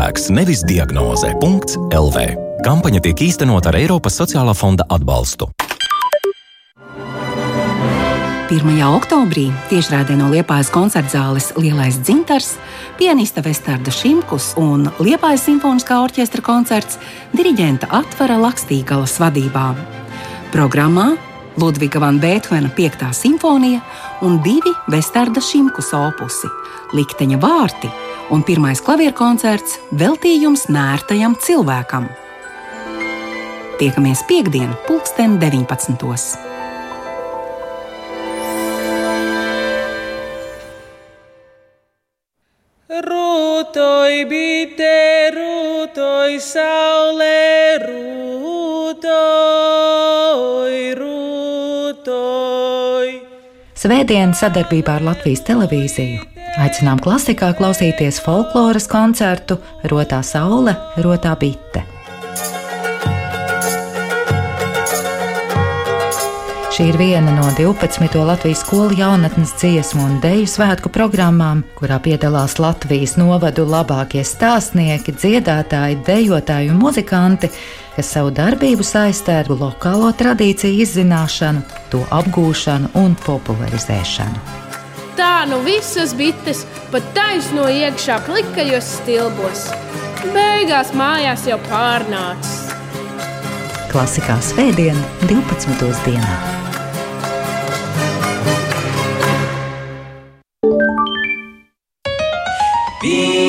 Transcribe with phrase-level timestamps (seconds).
[0.00, 1.28] cilvēks, nevis diagnoze.
[1.92, 2.18] LV.
[2.64, 5.50] Kampaņa tiek īstenota ar Eiropas sociālā fonda atbalstu.
[8.50, 8.64] 1.
[8.82, 12.56] oktobrī tiešraidē no Liepājas koncerta zāles Lielais dzintars,
[12.98, 16.98] pianista Vestarda Šimkus un Liepājas simfoniskā orķestra koncerts
[17.36, 19.74] diriģenta Atvara Lakstīgalas vadībā.
[20.50, 21.12] Programmā
[21.60, 23.12] Ludviga van Bēthvena 5.
[23.14, 23.84] simfonija
[24.22, 26.48] un divi Vestarda Šimkus opusi-
[26.96, 32.06] Likteņa vārti un pirmais klavierkoncerts veltījums nērtajam cilvēkam.
[33.80, 35.96] Tiekamies piekdien, pulksten 19.
[43.10, 49.14] Rūtoj, bite, rūtoj, saulē, rūtoj,
[51.00, 51.88] rūtoj.
[53.80, 59.60] Svētdien sadarbībā ar Latvijas televīziju aicinām klasikā klausīties folkloras koncertu
[59.90, 61.86] Rotā saule, rotā bite.
[66.70, 68.14] Šī ir viena no 12.
[68.24, 75.98] Latvijas skolu jaunatnes dziesmu un deju svētku programmām, kurā piedalās Latvijas novadu labākie stāstnieki, dziedātāji,
[76.06, 77.50] dejotāji un muzikanti,
[77.98, 84.69] kas savu darbību saistē ar lokālo tradīciju izzināšanu, to apgūšanu un popularizēšanu.
[85.18, 89.66] Tā nu visas bites pat taisno iekšā plikajos stilbos.
[90.34, 92.70] Beigās mājās jau pārnācis.
[93.90, 95.90] Klasikā svētdien, 12.
[96.06, 96.38] dienā.
[103.00, 103.39] Mūzika,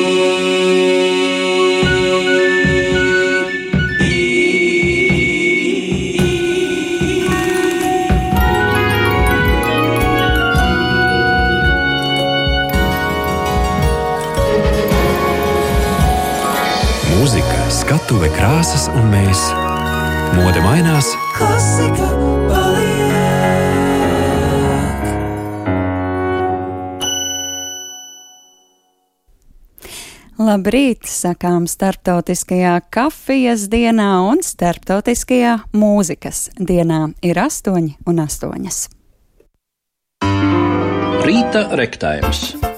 [19.02, 19.42] un mēs.
[20.36, 22.08] Mode mainās, Klasika
[22.48, 23.00] paliek.
[30.42, 38.82] Labrīt, sakām starptautiskajā kafijas dienā un starptautiskajā mūzikas dienā ir 8 un 8.
[41.22, 42.71] Rīta rektājums.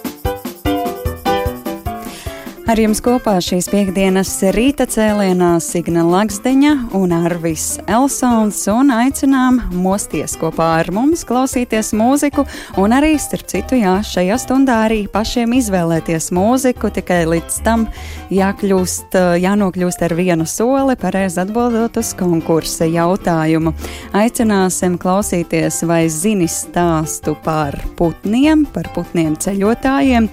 [2.64, 10.32] Ar jums kopā šīs piekdienas rīta cēlienā Signa Laksdeņa un Arvis Elsons un aicinām mosties
[10.40, 12.46] kopā ar mums, klausīties mūziku
[12.80, 17.84] un arī, starp citu, jā, šajā stundā arī pašiem izvēlēties mūziku, tikai līdz tam
[18.32, 23.76] jākļūst, jānokļūst ar vienu soli, pareizi atbildot uz konkursa jautājumu.
[24.16, 30.32] Aicināsim klausīties vai zini stāstu par putniem, par putniem ceļotājiem.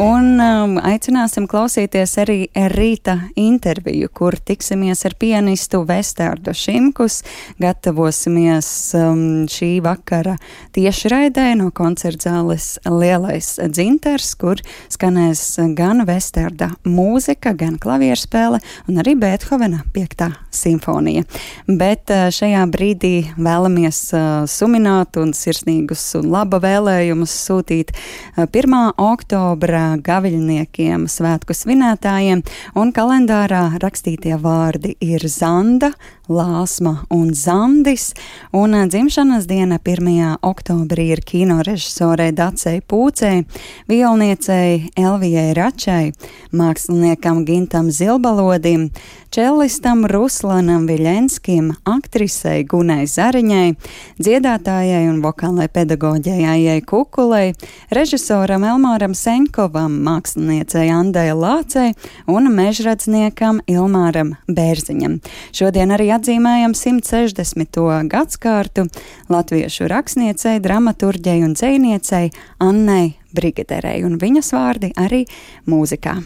[0.00, 2.36] Un um, aicināsim klausīties arī
[2.72, 7.18] rīta interviju, kur tiksimies ar pianistu Vestārdu Šimkus.
[7.60, 10.38] Gatavosimies um, šī vakara
[10.72, 15.42] tiešraidē no koncerta zāles Lielais dzintars, kur skanēs
[15.76, 20.30] gan Vestārda mūzika, gan klavierspēle un arī Beethovena 5.
[20.62, 21.26] simfonija.
[21.68, 28.80] Bet uh, šajā brīdī vēlamies uh, sumināt un sirsnīgus un laba vēlējumus sūtīt uh, 1.
[28.96, 32.44] oktobra gaviļniekiem, svētku svinētājiem,
[32.78, 35.92] un kalendārā rakstītie vārdi ir Zanda,
[36.30, 38.12] Lāsma un Zandis,
[38.54, 40.36] un dzimšanas diena 1.
[40.46, 43.42] oktobrī ir kino režisorei Dacei Pūcei,
[43.90, 46.12] violniecei Elvijai Račai,
[46.54, 48.92] māksliniekam Gintam Zilbalodim,
[49.34, 53.74] čelistam Ruslanam Viļenskim, aktrisei Gunai Zariņai,
[54.22, 57.56] dziedātājai un vokālai pedagoģijai Aijai Kukulei,
[57.90, 61.98] režisoram Elmāram Senkovam, māksliniecei Andai Lācei
[62.30, 65.18] un mežradzniekam Ilmāram Bērziņam.
[65.50, 67.78] Šodien arī atzīmējam 160.
[68.12, 68.84] gadskārtu
[69.32, 72.28] latviešu rakstniecei, dramaturģei un dzēniecei
[72.60, 75.24] Annai Brigaderei, un viņas vārdi arī
[75.70, 76.18] mūzikā.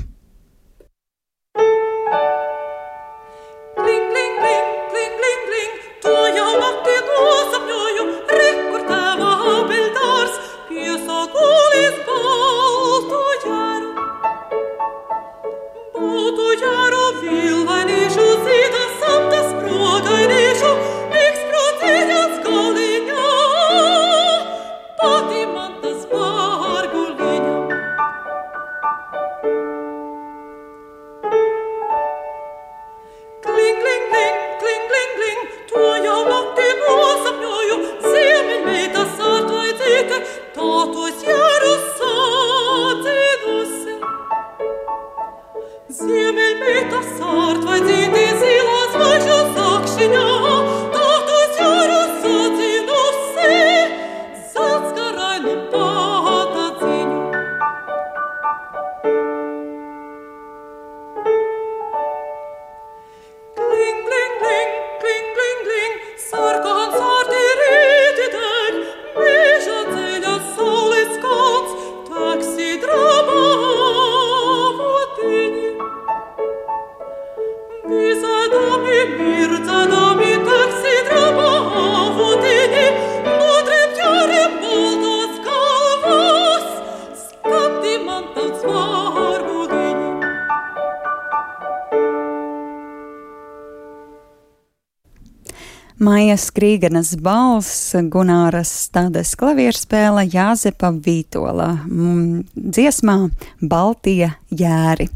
[96.35, 103.31] Maijas Krīganas balss, Gunāras tādas klavierspēle Jāzepa Vītola, mm, dziesmā
[103.63, 105.07] Baltija jēri.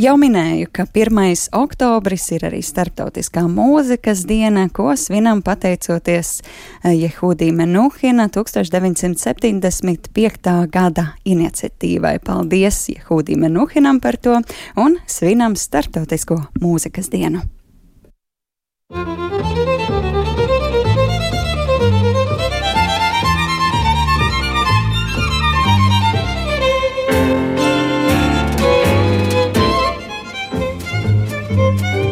[0.00, 1.52] Jau minēju, ka 1.
[1.60, 10.72] oktobris ir arī starptautiskā mūzikas diena, ko svinam pateicoties eh, Jehudī Menuhina 1975.
[10.72, 12.18] gada iniciatīvai.
[12.24, 14.40] Paldies Jehudī Menuhinam par to
[14.74, 17.44] un svinam starptautisko mūzikas dienu.
[31.52, 32.11] Música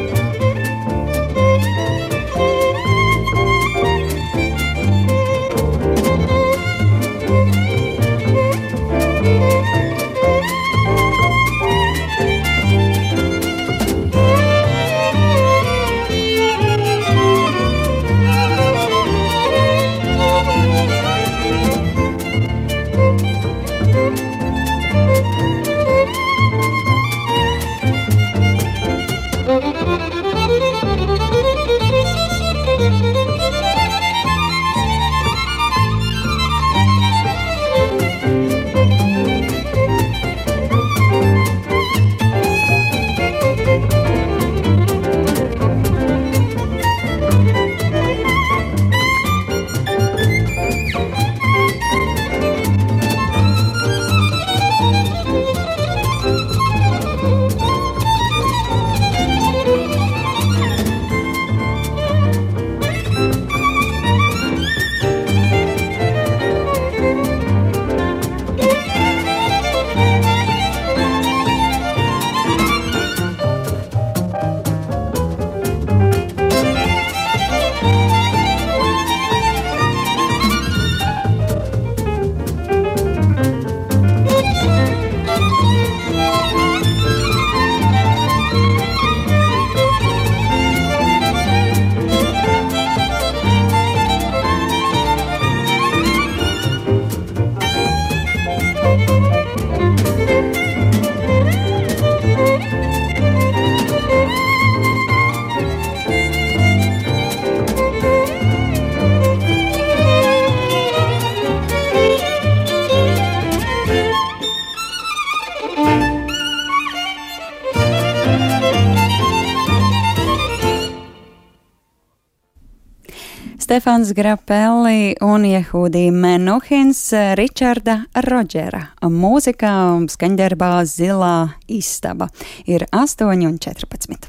[123.70, 132.26] Stefans Grapelli un Jehudī Menuhins Ričarda Rodžera mūzikā un skaņdarbā Zilā istaba
[132.66, 134.26] ir 8 un 14.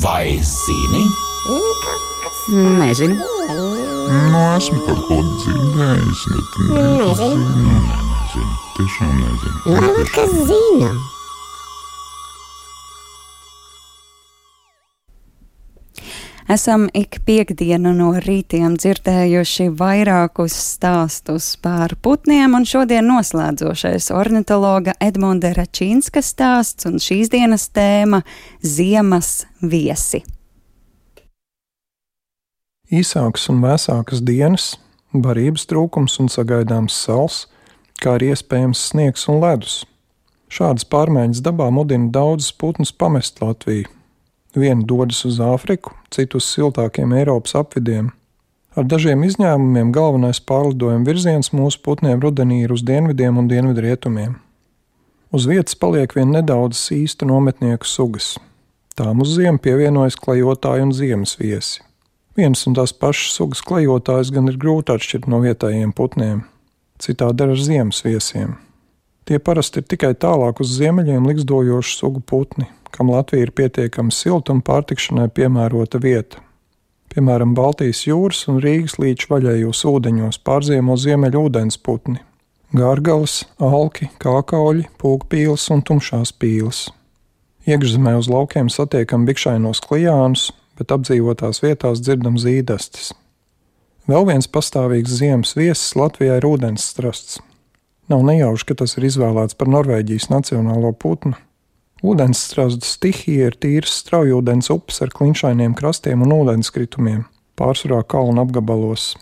[0.00, 1.04] Vai zini?
[2.80, 3.20] Nezinu.
[3.20, 7.36] Nu, esmu kaut ko dzirdējis, bet nezinu.
[7.84, 9.76] Nezinu, tiešām nezinu.
[9.76, 11.17] Varbūt, ka zinu.
[16.48, 25.50] Esam ik piekdienu no rītiem dzirdējuši vairākus stāstus par putniem, un šodien noslēdzošais ornitologa Edmunda
[25.52, 28.22] Račīnska stāsts un šīs dienas tēma-
[28.76, 30.22] ziemas viesi.
[32.88, 34.78] Īsākas un vēsākas dienas,
[35.12, 37.46] barības trūkums un sagaidāms sals,
[38.00, 39.84] kā arī iespējams sniegs un ledus.
[40.48, 43.97] Šādas pārmaiņas dabā mudina daudzus putnus pamest Latviju
[44.56, 48.12] Viena dodas uz Āfriku, citu uz siltākiem Eiropas apvidiem.
[48.78, 54.36] Ar dažiem izņēmumiem galvenais pārlidojuma virziens mūsu putniem rudenī ir uz dienvidiem un dienvidrietumiem.
[55.34, 58.36] Uz vietas paliek vien nedaudz īstu nometnieku sugas.
[58.96, 61.82] Tām uz ziemu pievienojas klejotāji un ziemas viesi.
[62.38, 66.44] Vienas un tās pašas sugas klejotājus gan ir grūti atšķirt no vietējiem putniem,
[67.02, 68.56] citādi ar ziemas viesiem.
[69.28, 74.52] Tie parasti ir tikai tālāk uz ziemeļiem likstojoši sugu putni, kam Latvija ir pietiekami silta
[74.54, 76.42] un pārtikšanai piemērota vieta.
[77.08, 82.20] Piemēram, Baltijas jūras un Rīgas līča vaļējos ūdeņos pārziemo ziemeļu ūdens putni-
[82.80, 86.88] gārgalis, alki, kākauļi, pūkpīles un tumšās pīles.
[87.66, 93.12] Iekšzemē uz laukiem satiekam bikšainos klijānus, bet apdzīvotās vietās dzirdam zīdastis.
[94.08, 97.40] Vēl viens pastāvīgs ziemas viesis Latvijā ir ūdensstrasts.
[98.08, 101.36] Nav nejauši, ka tas ir izvēlēts par Norvēģijas nacionālo putnu.
[101.98, 107.24] Ūdensstrāzdu stihija ir tīrs straujūdens upes ar klinšainiem krastiem un ūdenskritumiem,
[107.58, 109.16] pārsvarā kalnu apgabalos.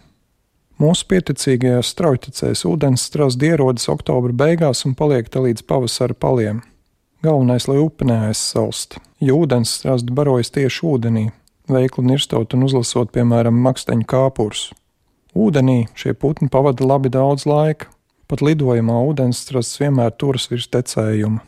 [0.76, 6.60] Mūsu pieticīgajās straujticēs ūdensstrāzdi ierodas oktobra beigās un paliek te līdz pavasara paliem.
[7.24, 11.24] Galvenais, lai upe neaizsalst, jo ūdensstrāzdi barojas tieši ūdenī,
[11.72, 14.68] veikli nirstot un uzlasot, piemēram, maksteņu kāpurs.
[15.32, 17.88] Ūdenī šie putni pavada labi daudz laika,
[18.28, 21.40] pat lidojumā ūdensstrasts vienmēr turas virs tecējuma.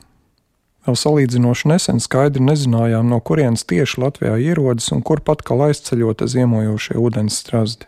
[0.88, 6.25] Vēl salīdzinoši nesen skaidri nezinājām, no kurienes tieši Latvijā ierodas un kur pat kā aizceļota
[6.33, 7.85] ziemojošie ūdensstrazdi.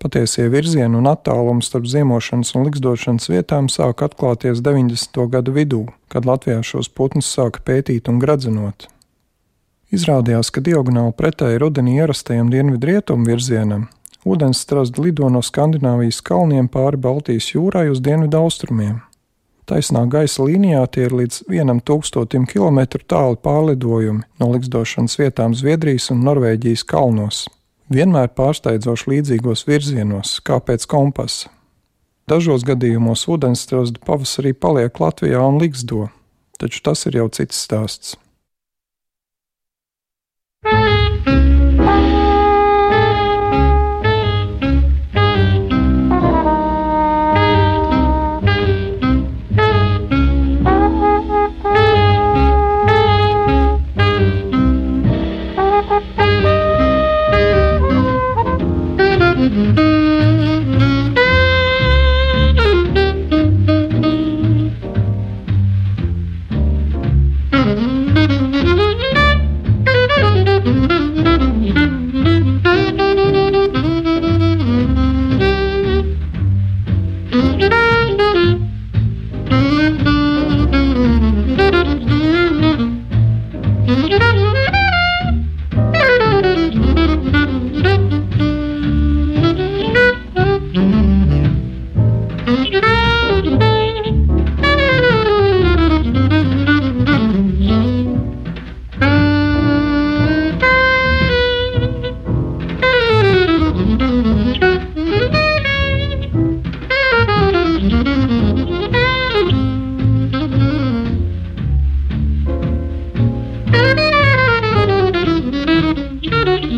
[0.00, 5.28] Patiesie virzieni un attālums starp ziemošanas un likstošanas vietām sāka atklāties 90.
[5.28, 8.88] gadu vidū, kad Latvijā šos putnus sāka pētīt un gradzenot.
[9.92, 13.90] Izrādījās, ka diagonāli pretēji rudenī ierastajam dienvidrietumu virzienam
[14.24, 19.02] ūdensstrazdi lido no Skandināvijas kalniem pāri Baltijas jūrai uz dienvidu austrumiem.
[19.70, 26.24] Taisnā gaisa līnijā tie ir līdz 1000 km tāli pārlidojumi no likstošanas vietām Zviedrijas un
[26.26, 27.44] Norvēģijas kalnos.
[27.92, 31.52] Vienmēr pārsteidzoši līdzīgos virzienos, kā pēc kompasa.
[32.30, 36.08] Dažos gadījumos ūdensstrāzdu pavasarī paliek Latvijā un liksto,
[36.58, 38.16] taču tas ir jau cits stāsts.
[40.62, 41.01] Mm-hmm.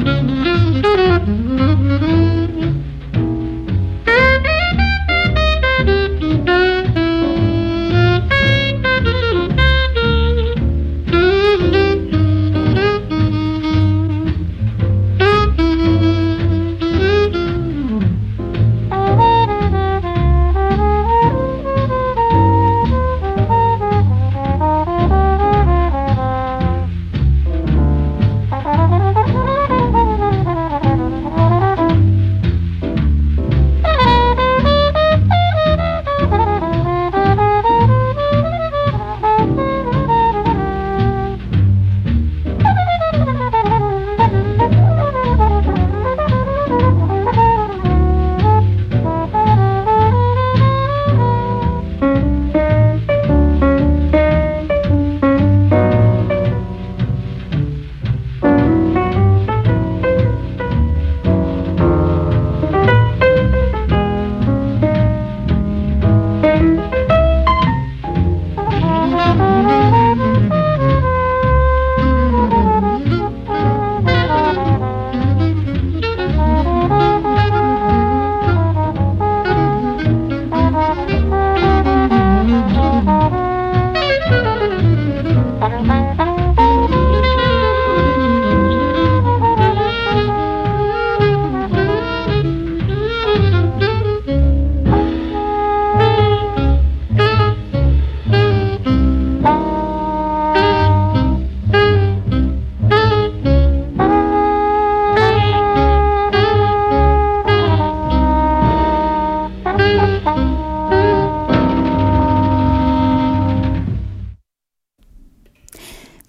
[0.02, 0.43] Thank you.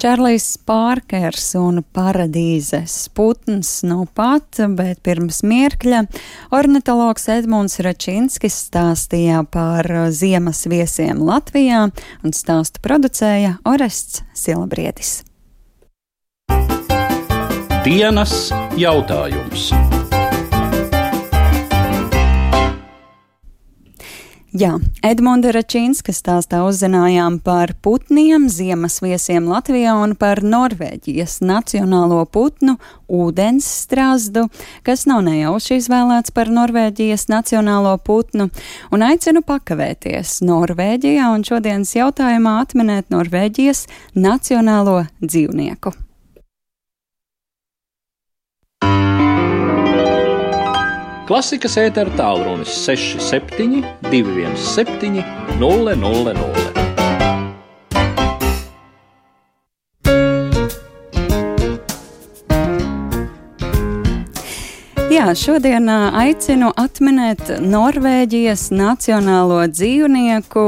[0.06, 6.04] Čārlis Pārkers un paradīzes putns nu pat, bet pirms mirkļa
[6.54, 11.88] ornitologs Edmunds Račinskis stāstīja par ziemas viesiem Latvijā
[12.22, 15.24] un stāstu producēja Orests Silabrietis.
[17.82, 19.72] Dienas jautājums.
[24.56, 32.78] Jā, Edmunda Račīnska stāstā uzzinājām par putniem, ziemas viesiem Latvijā un par Norvēģijas nacionālo putnu
[33.12, 34.46] ūdens strazdu,
[34.88, 38.48] kas nav nejauši izvēlēts par Norvēģijas nacionālo putnu,
[38.96, 45.98] un aicinu pakavēties Norvēģijā un šodienas jautājumā atminēt Norvēģijas nacionālo dzīvnieku.
[51.26, 55.24] Klasikas ētera tālrunis 67, 217,
[55.58, 56.76] 000.
[65.16, 70.66] Jā, šodien aicinu atminēt Norvēģijas nacionālo dzīvnieku.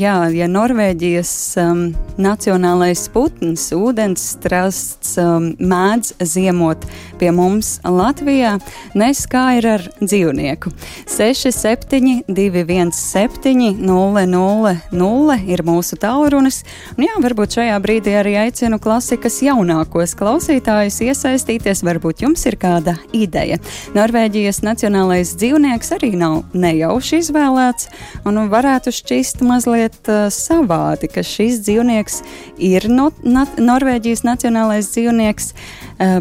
[0.00, 1.82] Jā, ja Norvēģijas um,
[2.16, 6.86] nacionālais putns, ūdens strasts, um, mēdz ziemot
[7.20, 8.56] pie mums Latvijā,
[8.98, 10.72] nes kā ir ar dzīvnieku.
[11.10, 16.62] 6, 7, 2, 1, 7, 0, 0, 0 ir mūsu tālrunis.
[16.96, 21.84] Un jā, varbūt šajā brīdī arī aicinu klasikas jaunākos klausītājus iesaistīties.
[21.86, 23.58] Varbūt jums ir kāda ideja.
[23.96, 27.88] Norvēģijas nacionālais dzīvnieks arī nav nejauši izvēlēts,
[28.28, 32.20] un varētu šķist mazliet uh, savādi, ka šis dzīvnieks
[32.62, 35.52] ir no, na, Norvēģijas nacionālais dzīvnieks,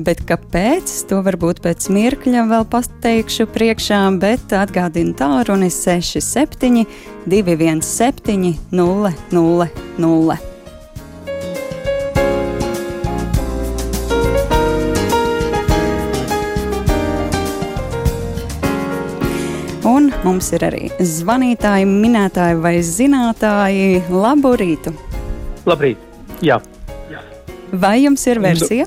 [0.05, 6.85] bet kāpēc, to varbūt pēc mirkļa vēl pateikšu priekšā, bet atgādinu tālruni 67
[7.25, 10.39] 217 000.
[19.91, 24.03] Un mums ir arī zvanītāji, minētāji vai zinātāji.
[24.13, 24.93] Labu rītu!
[25.65, 25.97] Labrīt!
[26.45, 26.61] Jā.
[27.71, 28.85] Vai jums ir versija?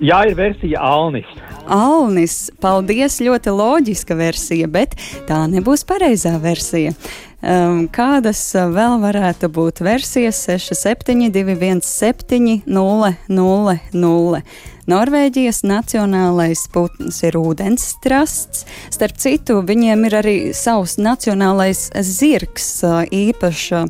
[0.00, 1.28] Jā, ir versija Alnis.
[1.68, 4.94] Alnis, paldies, ļoti loģiska versija, bet
[5.28, 6.94] tā nebūs pareizā versija.
[7.40, 14.42] Um, kādas vēl varētu būt versijas 672, 17, 0, 0, 0?
[14.90, 18.64] Norvēģijas nacionālais putns ir ūdensstrasts.
[18.90, 22.66] Starp citu, viņiem ir arī savs nacionālais zirgs,
[23.14, 23.84] īpaša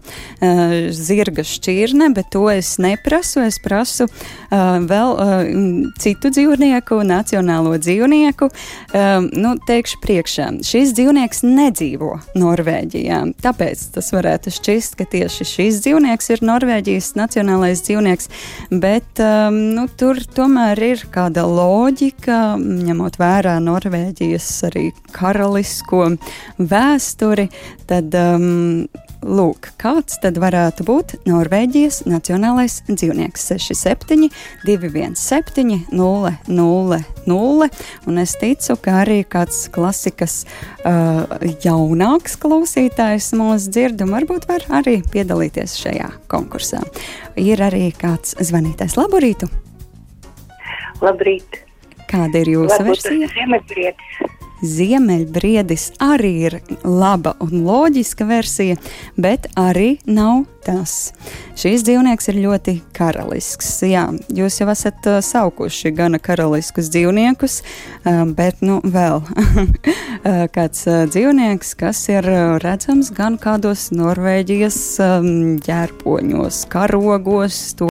[0.97, 3.47] zirga šķirne, bet to es neprasu.
[3.47, 4.09] Es prasu
[4.51, 5.15] vēl
[6.03, 8.51] citu dzīvnieku, nacionālo dzīvnieku.
[9.31, 13.23] Nu, teikšu priekšā, šis dzīvnieks nedzīvo Norvēģijā.
[13.41, 18.31] Tāpēc tas varētu šķist, ka tieši šis dzīvnieks ir Norvēģijas nacionālais dzīvnieks,
[18.83, 19.23] bet
[19.55, 26.17] nu, tur tomēr ir kāda loģika, ņemot vērā Norvēģijas arī karalisko
[26.59, 27.47] vēsturi,
[27.91, 28.89] tad um,
[29.23, 34.31] lūk, kāds tad varētu būt Norvēģijas nacionālais dzīvnieks 67,
[34.67, 37.71] 217, 0, 0, 0.
[38.11, 40.43] Un es ticu, ka arī kāds klasikas
[40.83, 41.25] uh,
[41.65, 46.83] jaunāks klausītājs mūs dzird un varbūt var arī piedalīties šajā konkursā.
[47.41, 48.99] Ir arī kāds zvanītājs.
[49.01, 49.51] Labu rītu!
[51.01, 51.63] Labrīt!
[52.11, 53.31] Kāda ir jūsu Varbūt versija?
[53.37, 54.39] Ziemeļbriedis.
[54.61, 58.77] Ziemeļbriedis arī ir laba un loģiska versija,
[59.17, 61.13] bet arī nav tas.
[61.57, 63.71] Šīs dzīvnieks ir ļoti karalisks.
[63.89, 64.05] Jā,
[64.37, 67.61] jūs jau esat uh, saukuši gana karaliskus dzīvniekus,
[68.05, 72.29] uh, bet nu vēl uh, kāds dzīvnieks, kas ir
[72.61, 75.31] redzams gan kādos Norvēģijas um,
[75.65, 77.63] ģērpoņos, karogos.